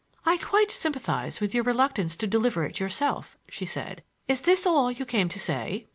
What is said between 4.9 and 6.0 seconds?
you came to say?"